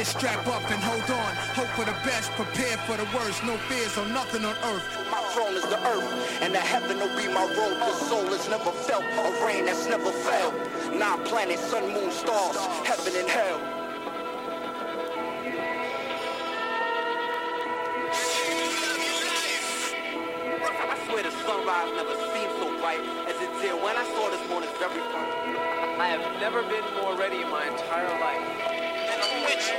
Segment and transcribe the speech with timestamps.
[0.00, 1.36] Just strap up and hold on.
[1.52, 3.44] Hope for the best, prepare for the worst.
[3.44, 4.88] No fears or nothing on earth.
[5.10, 7.76] My throne is the earth, and the heaven will be my robe.
[7.76, 10.52] The soul has never felt a rain that's never fell.
[10.96, 12.56] Nine planets, sun, moon, stars,
[12.88, 13.60] heaven and hell.
[20.80, 24.48] I swear the sunrise never seemed so bright as it did when I saw this
[24.48, 26.00] morning's very bright.
[26.00, 28.69] I have never been more ready in my entire life.
[29.60, 29.76] Right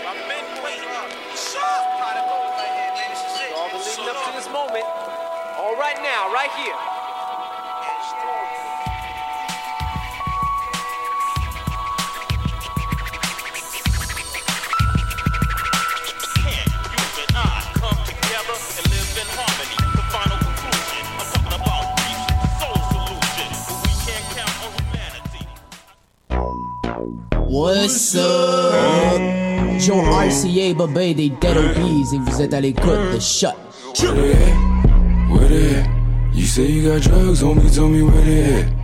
[3.56, 4.86] All the leading up to this moment.
[5.58, 6.91] All right now, right here.
[30.72, 33.48] RCA, Bobé des Dead Obies et vous êtes à l'écoute de Shot.
[34.02, 35.30] Where they at?
[35.30, 35.90] Where they at?
[36.34, 38.81] You say you got drugs homie, tell me where they at.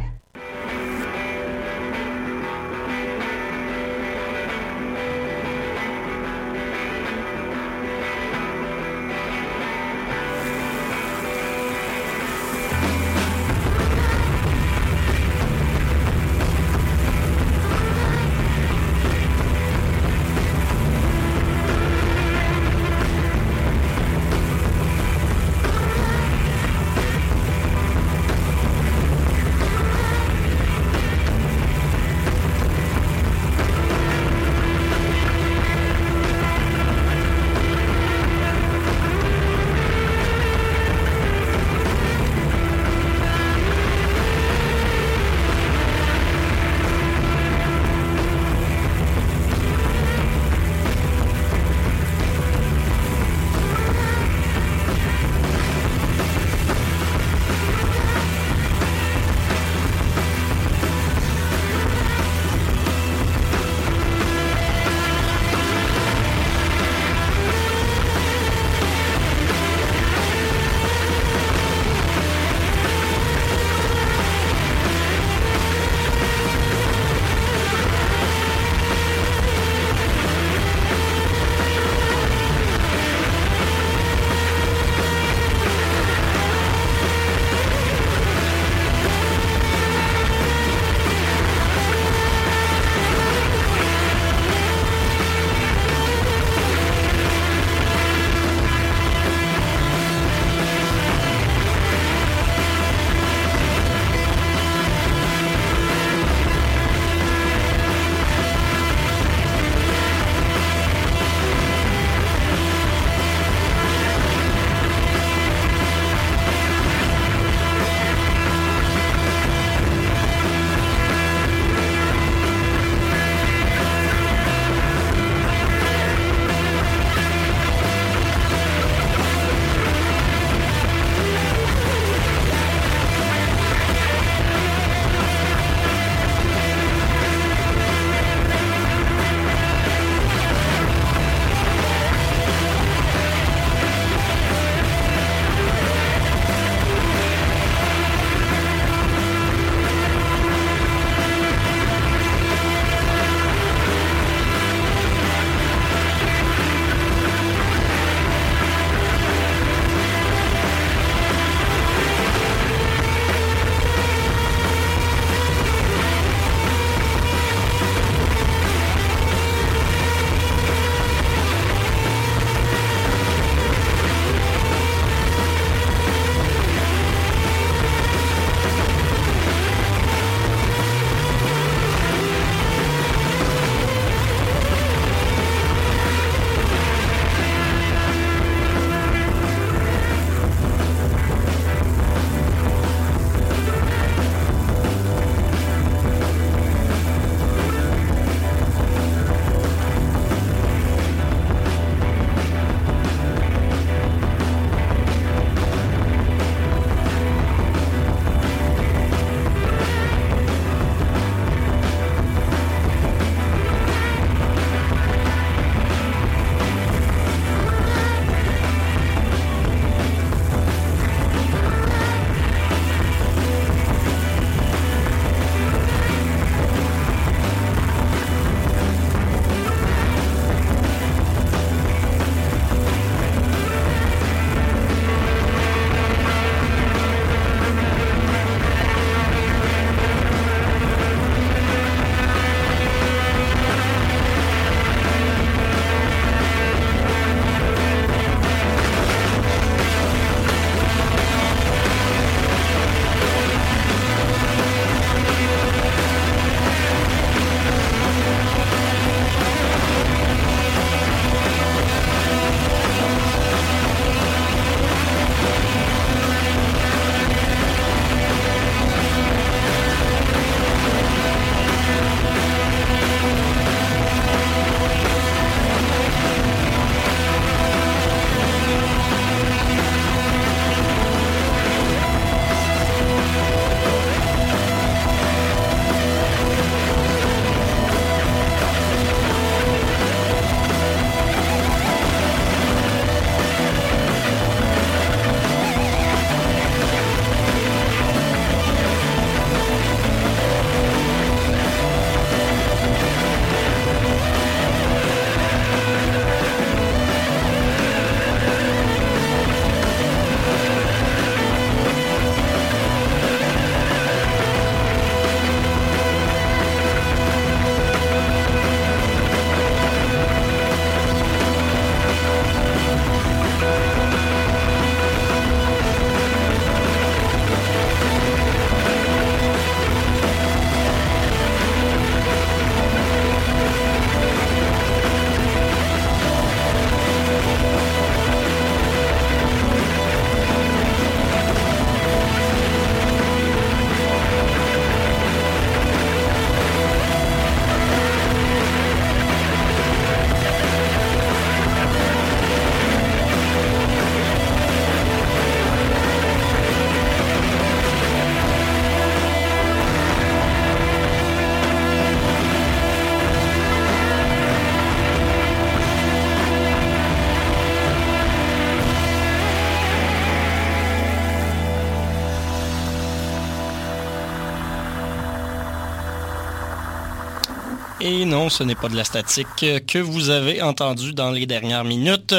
[378.10, 381.84] Et non, ce n'est pas de la statique que vous avez entendu dans les dernières
[381.84, 382.34] minutes.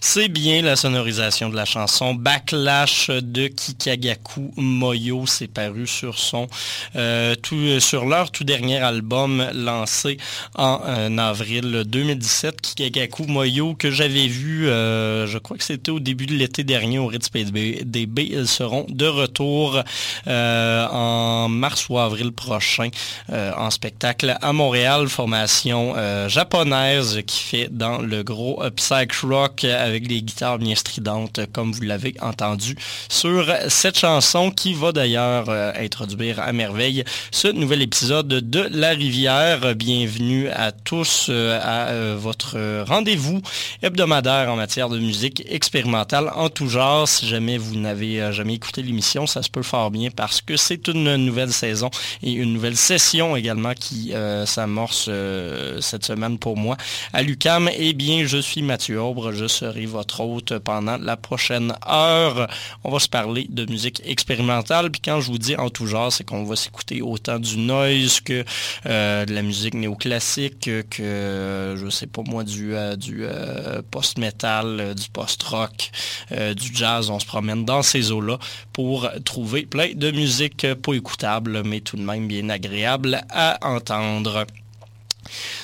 [0.00, 5.24] C'est bien la sonorisation de la chanson Backlash de Kikagaku Moyo.
[5.28, 6.16] C'est paru sur
[6.96, 7.36] euh,
[8.08, 10.16] leur tout dernier album lancé
[10.56, 12.60] en euh, avril 2017.
[12.60, 16.98] Kikagaku Moyo que j'avais vu, euh, je crois que c'était au début de l'été dernier
[16.98, 18.28] au Ritz DB.
[18.32, 19.80] Ils seront de retour
[20.26, 22.88] en mars ou avril prochain
[23.30, 25.94] en spectacle à Montréal, formation
[26.28, 31.82] japonaise qui fait dans le gros psych rock avec des guitares bien stridentes comme vous
[31.82, 32.76] l'avez entendu
[33.08, 39.74] sur cette chanson qui va d'ailleurs introduire à merveille ce nouvel épisode de La Rivière.
[39.74, 43.40] Bienvenue à tous euh, à euh, votre rendez-vous
[43.82, 47.08] hebdomadaire en matière de musique expérimentale en tout genre.
[47.08, 50.56] Si jamais vous n'avez euh, jamais écouté l'émission, ça se peut fort bien parce que
[50.56, 51.90] c'est une nouvelle saison
[52.22, 54.12] et une nouvelle session également qui
[54.46, 56.76] s'amorce cette semaine pour moi
[57.12, 57.70] à l'UCAM.
[57.76, 62.48] Eh bien, je suis Mathieu Aubre, je serai votre hôte pendant la prochaine heure.
[62.82, 64.90] On va se parler de musique expérimentale.
[64.90, 68.20] Puis quand je vous dis en tout genre, c'est qu'on va s'écouter autant du noise
[68.20, 68.44] que
[68.86, 74.94] euh, de la musique néoclassique, que, je sais pas moi, du, euh, du euh, post-metal,
[74.94, 75.90] du post-rock,
[76.30, 77.10] du jazz.
[77.10, 78.38] On se promène dans ces eaux-là
[78.72, 84.46] pour trouver plein de musique pas écoutable, mais tout de même bien agréable à entendre.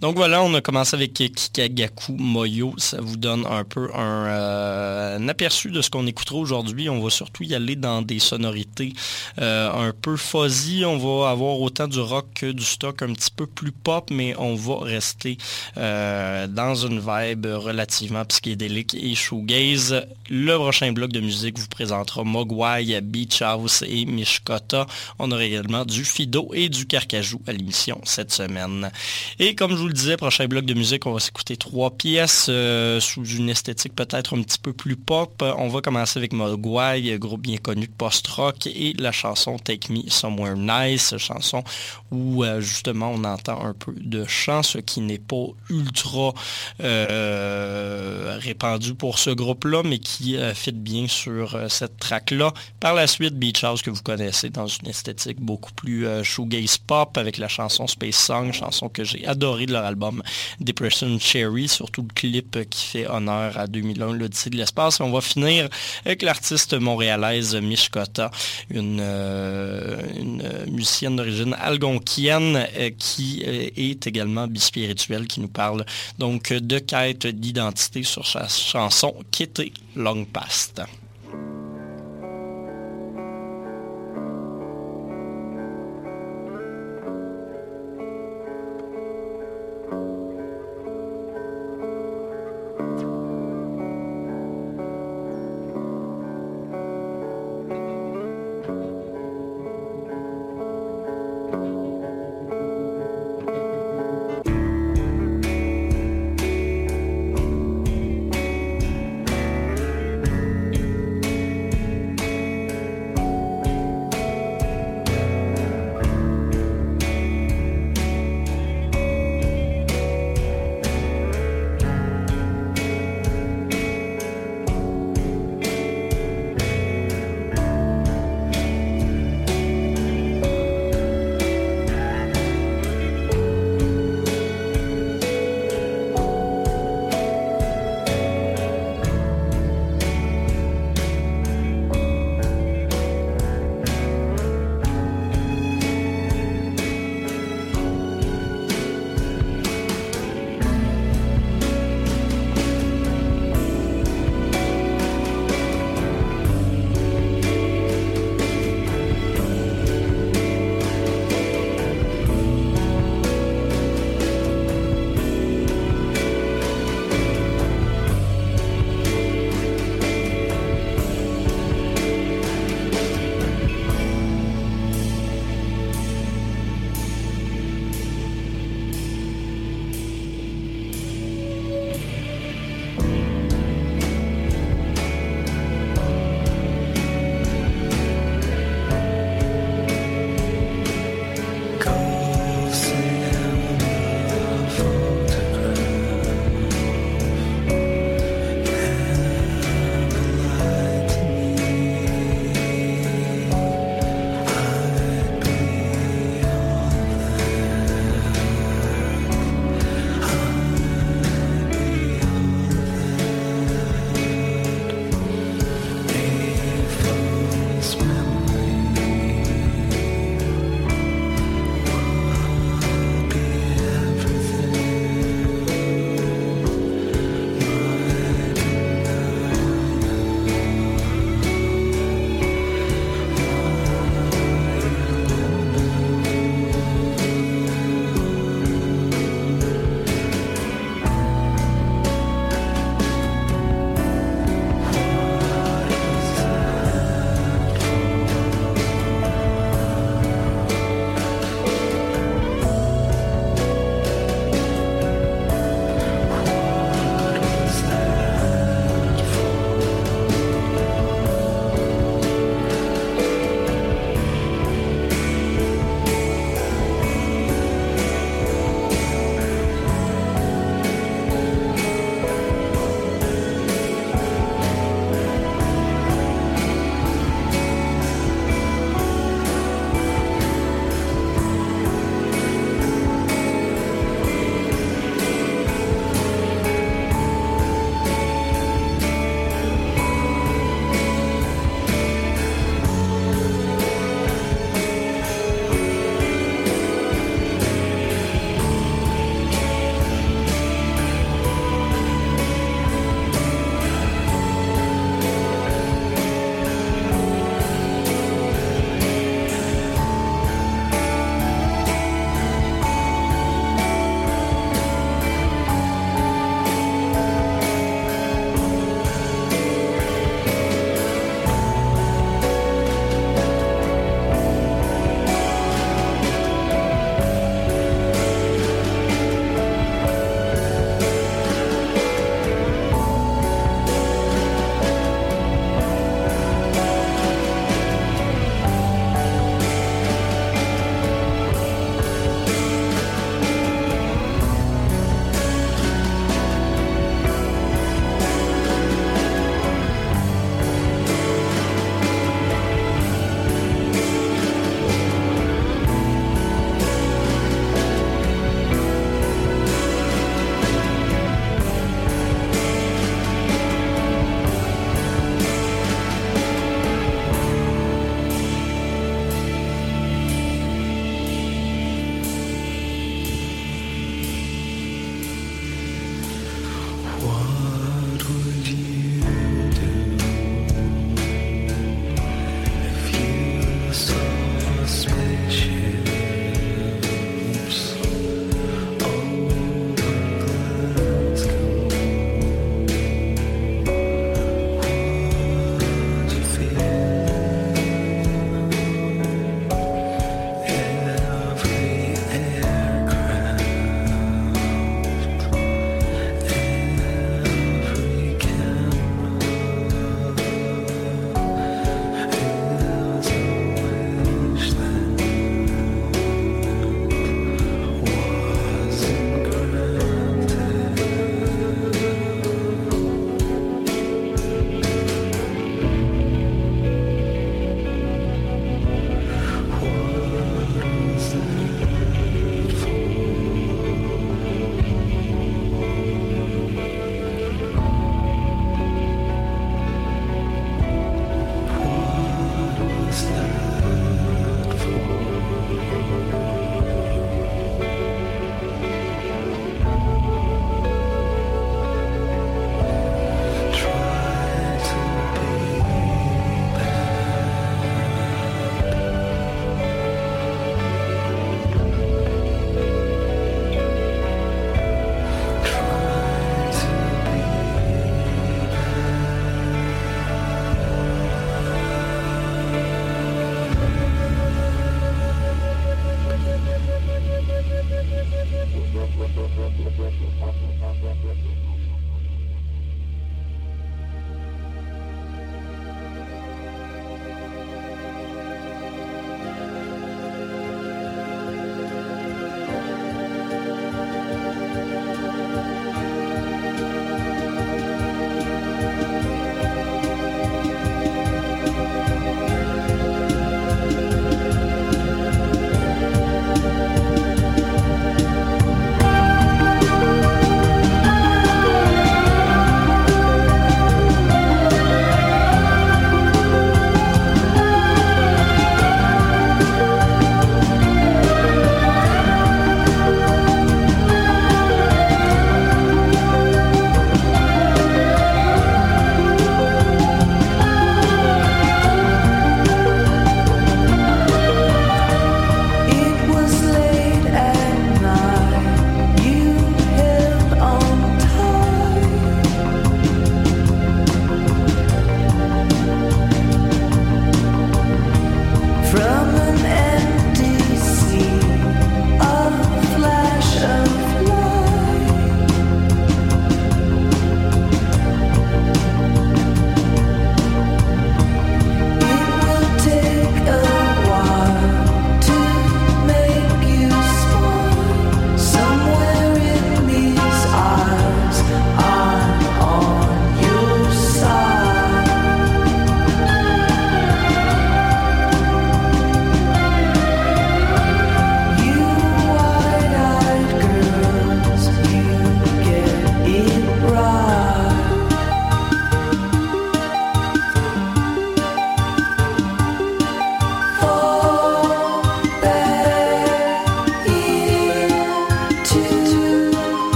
[0.00, 2.74] Donc voilà, on a commencé avec Kikagaku Moyo.
[2.78, 6.88] Ça vous donne un peu euh, un, aperçu de ce qu'on écoutera aujourd'hui.
[6.88, 8.92] On va surtout y aller dans des sonorités
[9.38, 10.84] euh, un peu fuzzy.
[10.84, 14.34] On va avoir autant du rock que du stock un petit peu plus pop, mais
[14.38, 15.38] on va rester
[15.76, 20.06] euh, dans une vibe relativement psychédélique et shoegaze.
[20.30, 24.86] Le prochain bloc de musique vous présentera Mogwai, Beach House et Mishkota.
[25.18, 28.90] On aura également du Fido et du Carcajou à l'émission cette semaine.
[29.52, 33.00] Comme je vous le disais, prochain bloc de musique, on va s'écouter trois pièces euh,
[33.00, 35.42] sous une esthétique peut-être un petit peu plus pop.
[35.58, 40.08] On va commencer avec Mogwai, groupe bien connu de post-rock, et la chanson Take Me
[40.08, 41.62] Somewhere Nice, chanson
[42.10, 46.32] où euh, justement on entend un peu de chant, ce qui n'est pas ultra
[46.82, 52.54] euh, répandu pour ce groupe-là, mais qui fit bien sur cette track-là.
[52.80, 57.18] Par la suite, Beach House que vous connaissez dans une esthétique beaucoup plus shoegaze pop
[57.18, 60.22] avec la chanson Space Song, chanson que j'ai adoré de leur album
[60.60, 65.00] Depression Cherry, surtout le clip qui fait honneur à 2001, l'Odyssée de l'espace.
[65.00, 65.68] On va finir
[66.04, 68.30] avec l'artiste montréalaise Mishkota,
[68.70, 69.96] une, euh,
[70.68, 75.84] musicienne d'origine algonquienne euh, qui euh, est également bispirituelle, qui nous parle
[76.18, 80.82] donc de quête d'identité sur sa chanson Kitty Long Past.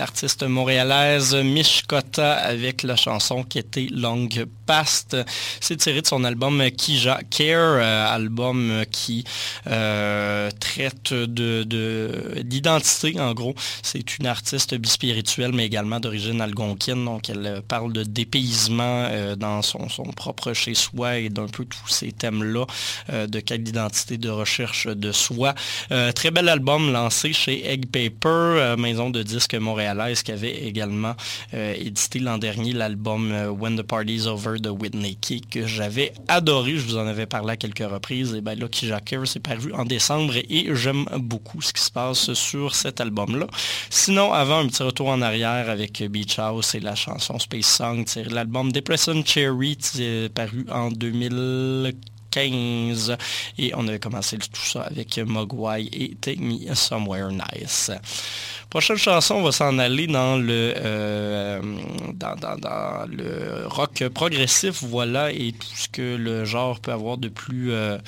[0.00, 4.28] la l'artiste montréalaise Mishkota avec la chanson qui était Long
[4.66, 5.16] Past.
[5.60, 9.24] C'est tiré de son album Kija Care, euh, album qui
[9.66, 13.54] euh, traite de, de- d'identité en gros.
[13.82, 19.62] C'est une artiste bispirituelle mais également d'origine algonquienne, donc elle euh, parle de dépaysement dans
[19.62, 22.66] son, propre chez-soi et d'un peu tous ces thèmes-là
[23.08, 25.54] de quête d'identité, de recherche de soi.
[26.14, 31.14] Très bel album lancé chez Egg Paper, maison de disques montréalaise qui avait également
[31.54, 36.12] euh, édité l'an dernier l'album euh, When the Party's Over de Whitney Key que j'avais
[36.28, 36.76] adoré.
[36.76, 38.34] Je vous en avais parlé à quelques reprises.
[38.34, 41.90] Et bien là, Kija Care s'est paru en décembre et j'aime beaucoup ce qui se
[41.90, 43.46] passe sur cet album-là.
[43.88, 48.04] Sinon, avant un petit retour en arrière avec Beach House et la chanson Space Song,
[48.30, 49.76] l'album Depression Cherry,
[50.34, 52.19] paru en 2015.
[52.36, 57.90] Et on avait commencé tout ça avec Mogwai et Take Me Somewhere Nice.
[58.70, 61.60] Prochaine chanson, on va s'en aller dans le, euh,
[62.14, 67.18] dans, dans- dans le rock progressif, voilà, et tout ce que le genre peut avoir
[67.18, 67.98] de plus euh,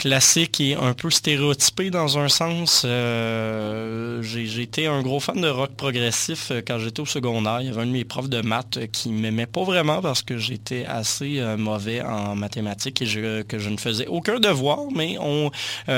[0.00, 2.84] classique et un peu stéréotypé dans un sens.
[2.86, 7.60] Euh, j'ai été un gros fan de rock progressif euh, quand j'étais au secondaire.
[7.60, 10.22] Il y avait un de mes profs de maths euh, qui m'aimait pas vraiment parce
[10.22, 15.50] que j'étais assez mauvais en mathématiques et que je ne faisais aucun devoir, mais on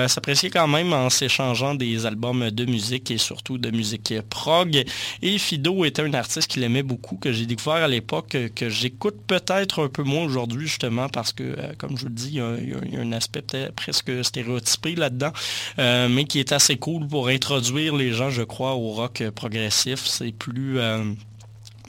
[0.08, 4.84] s'appréciait quand même en s'échangeant des albums de musique et surtout de musique prog.
[5.22, 9.16] Et Fido était un artiste qu'il aimait beaucoup, que j'ai découvert à l'époque, que j'écoute
[9.26, 12.40] peut-être un peu moins aujourd'hui justement parce que, comme je vous le dis, il y
[12.40, 15.32] a, il y a- un aspect peut-être presque stéréotypé là-dedans,
[15.78, 20.06] euh, mais qui est assez cool pour introduire les gens, je crois, au rock progressif.
[20.06, 20.78] C'est plus...
[20.78, 21.04] euh,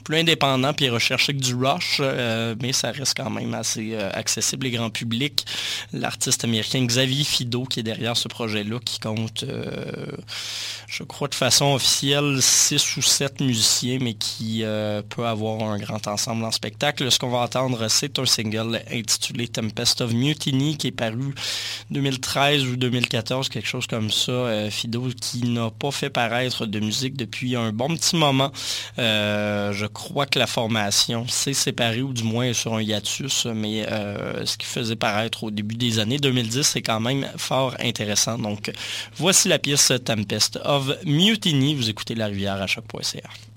[0.03, 2.01] plus indépendant puis recherché que du Rush,
[2.61, 5.45] mais ça reste quand même assez euh, accessible et grand public.
[5.91, 10.05] L'artiste américain Xavier Fido qui est derrière ce projet-là, qui compte, euh,
[10.87, 15.77] je crois de façon officielle, 6 ou 7 musiciens, mais qui euh, peut avoir un
[15.77, 17.09] grand ensemble en spectacle.
[17.11, 21.33] Ce qu'on va entendre, c'est un single intitulé Tempest of Mutiny qui est paru
[21.89, 24.69] 2013 ou 2014, quelque chose comme ça.
[24.69, 28.51] Fido qui n'a pas fait paraître de musique depuis un bon petit moment.
[29.93, 34.57] Crois que la formation s'est séparée ou du moins sur un hiatus, mais euh, ce
[34.57, 38.37] qui faisait paraître au début des années 2010, c'est quand même fort intéressant.
[38.37, 38.71] Donc
[39.15, 41.75] voici la pièce Tempest of Mutiny.
[41.75, 43.52] Vous écoutez La Rivière à choc.ca.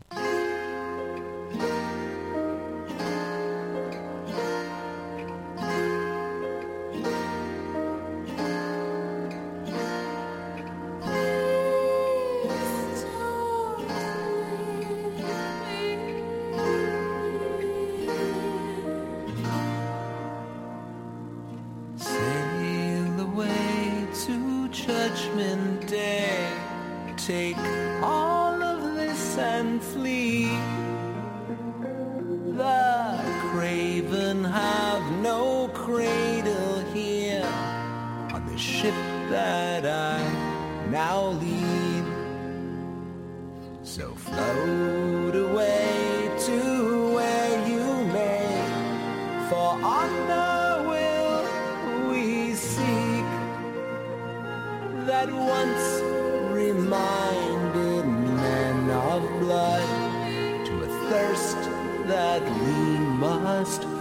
[38.56, 38.94] the ship
[39.28, 40.18] that I
[40.90, 42.04] now lead.
[43.82, 47.84] So float away to where you
[48.16, 48.48] may,
[49.50, 53.28] for honor will we seek
[55.06, 55.86] that once
[56.50, 61.58] reminded men of blood to a thirst
[62.06, 63.95] that we must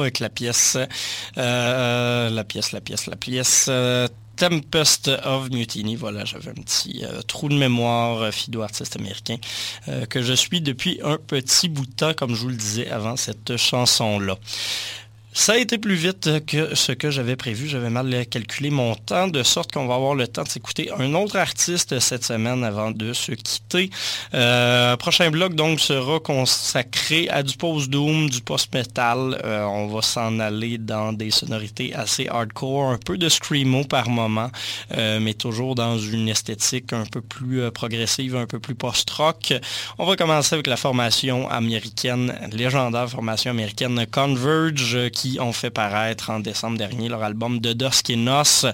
[0.00, 0.86] Avec euh,
[1.38, 3.70] euh, la pièce, la pièce, la pièce, la pièce.
[4.36, 9.36] Tempest of Mutiny, voilà, j'avais un petit trou de mémoire, Fido, artiste américain,
[10.10, 13.14] que je suis depuis un petit bout de temps, comme je vous le disais avant
[13.16, 14.36] cette chanson-là.
[15.36, 17.66] Ça a été plus vite que ce que j'avais prévu.
[17.66, 21.12] J'avais mal calculé mon temps, de sorte qu'on va avoir le temps de s'écouter un
[21.14, 23.90] autre artiste cette semaine avant de se quitter.
[24.32, 29.40] Euh, prochain bloc donc sera consacré à du post-doom, du post-metal.
[29.44, 34.08] Euh, on va s'en aller dans des sonorités assez hardcore, un peu de screamo par
[34.08, 34.50] moment,
[34.96, 39.52] euh, mais toujours dans une esthétique un peu plus progressive, un peu plus post-rock.
[39.98, 45.70] On va commencer avec la formation américaine, légendaire formation américaine Converge, euh, qui ont fait
[45.70, 48.66] paraître en décembre dernier leur album De Dusk et Nos,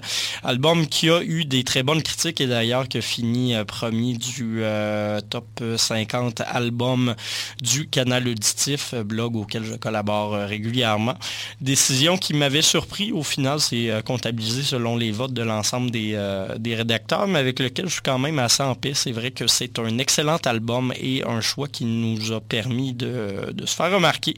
[0.43, 4.17] album qui a eu des très bonnes critiques et d'ailleurs qui a fini euh, premier
[4.17, 7.15] du euh, top 50 albums
[7.61, 11.13] du canal auditif, euh, blog auquel je collabore régulièrement.
[11.61, 16.19] Décision qui m'avait surpris au final, c'est comptabilisé selon les votes de l'ensemble des,
[16.59, 18.93] des rédacteurs, mais avec lequel je suis quand même assez en paix.
[18.93, 23.53] C'est vrai que c'est un excellent album et un choix qui nous a permis de,
[23.53, 24.35] de se faire remarquer.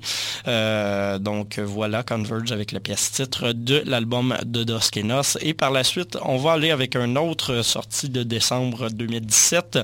[1.19, 5.37] Donc voilà, Converge avec la pièce titre de l'album de Doskenos.
[5.41, 9.79] Et par la suite, on va aller avec un autre sorti de décembre 2017.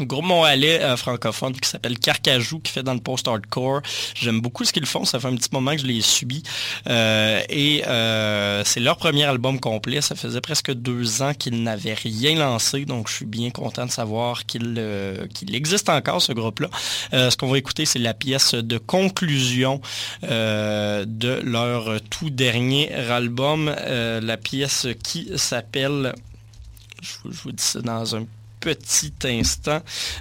[0.00, 3.80] Groupe montréalais euh, francophone qui s'appelle Carcajou, qui fait dans le post-hardcore.
[4.14, 6.42] J'aime beaucoup ce qu'ils font, ça fait un petit moment que je l'ai subi.
[6.88, 11.94] Euh, et euh, c'est leur premier album complet, ça faisait presque deux ans qu'ils n'avaient
[11.94, 16.70] rien lancé, donc je suis bien content de savoir qu'il existe encore, ce groupe-là.
[17.12, 19.80] Ce qu'on va écouter, c'est la pièce de conclusion
[20.22, 26.14] de leur tout dernier album, la pièce qui s'appelle...
[27.02, 28.24] Je vous dis ça dans un
[28.64, 29.80] petit instant.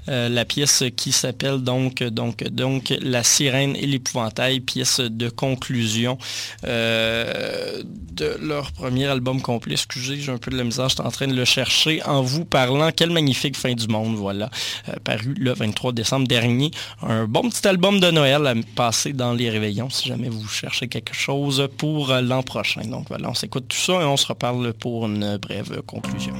[0.10, 6.18] Euh, la pièce qui s'appelle donc, donc, donc La sirène et l'épouvantail, pièce de conclusion
[6.66, 9.74] euh, de leur premier album complet.
[9.74, 12.44] Excusez, j'ai un peu de la misère, j'étais en train de le chercher en vous
[12.44, 12.91] parlant.
[12.91, 14.50] Quelle magnifique fin du monde, voilà.
[14.89, 16.72] Euh, paru le 23 décembre dernier.
[17.02, 20.89] Un bon petit album de Noël à passer dans les réveillons si jamais vous cherchez
[20.89, 22.82] quelque chose pour l'an prochain.
[22.82, 26.34] Donc voilà, on s'écoute tout ça et on se reparle pour une brève conclusion.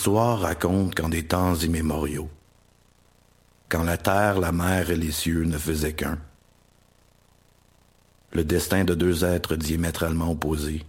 [0.00, 2.30] L'histoire raconte qu'en des temps immémoriaux,
[3.68, 6.18] quand la terre, la mer et les cieux ne faisaient qu'un,
[8.32, 10.86] le destin de deux êtres diamétralement opposés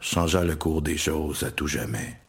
[0.00, 2.20] changea le cours des choses à tout jamais.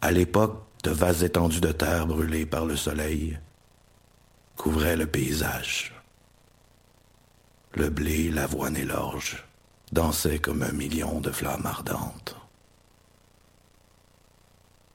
[0.00, 3.36] À l'époque, de vastes étendues de terre brûlées par le soleil
[4.54, 5.92] couvraient le paysage.
[7.74, 9.44] Le blé, l'avoine et l'orge
[9.90, 12.36] dansaient comme un million de flammes ardentes.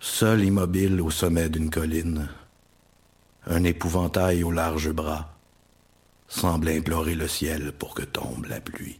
[0.04, 2.28] Seul immobile au sommet d'une colline,
[3.46, 5.38] un épouvantail aux larges bras
[6.28, 9.00] semble implorer le ciel pour que tombe la pluie.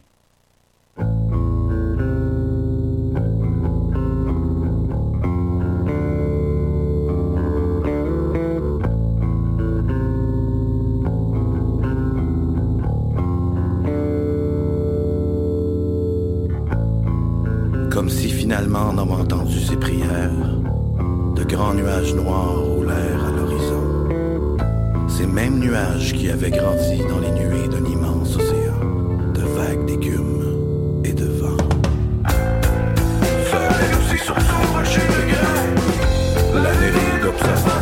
[21.62, 23.84] Grands nuages noirs roulèrent à l'horizon.
[25.08, 28.80] Ces mêmes nuages qui avaient grandi dans les nuées d'un immense océan,
[29.32, 31.62] de vagues d'écume et de vent.
[33.50, 37.80] Seul aussi sur son rocher de guerre, la Néride observa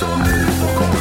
[0.00, 0.97] put quitter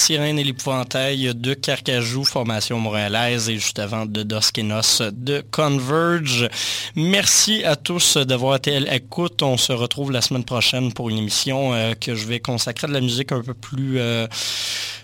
[0.00, 6.48] Sirène et l'Épouvantail de Carcajou, formation montréalaise, et juste avant de Doskinos de Converge.
[6.96, 9.42] Merci à tous d'avoir été à l'écoute.
[9.42, 12.88] On se retrouve la semaine prochaine pour une émission euh, que je vais consacrer à
[12.88, 14.26] de la musique un peu plus euh,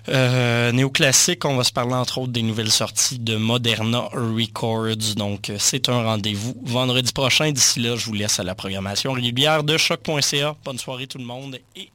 [0.08, 1.44] euh, néoclassique.
[1.44, 5.14] On va se parler entre autres des nouvelles sorties de Moderna Records.
[5.14, 7.52] Donc c'est un rendez-vous vendredi prochain.
[7.52, 10.56] D'ici là, je vous laisse à la programmation régulière de choc.ca.
[10.64, 11.90] Bonne soirée tout le monde et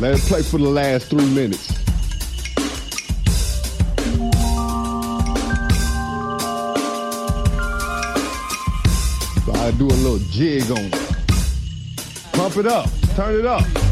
[0.00, 1.74] Let it play for the last three minutes.
[9.44, 10.92] So I do a little jig on it.
[12.32, 12.88] Pump it up.
[13.16, 13.87] Turn it up.